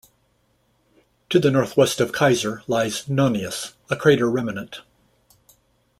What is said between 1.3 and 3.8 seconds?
the northwest of Kaiser lies Nonius,